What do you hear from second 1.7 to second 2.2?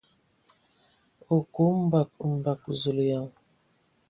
mbǝg